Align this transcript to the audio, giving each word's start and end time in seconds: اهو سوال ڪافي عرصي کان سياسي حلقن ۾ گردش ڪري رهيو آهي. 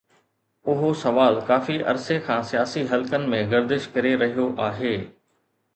اهو 0.73 0.93
سوال 1.01 1.37
ڪافي 1.49 1.75
عرصي 1.91 2.17
کان 2.29 2.49
سياسي 2.53 2.85
حلقن 2.95 3.29
۾ 3.37 3.45
گردش 3.53 3.89
ڪري 3.99 4.17
رهيو 4.25 4.51
آهي. 4.73 4.99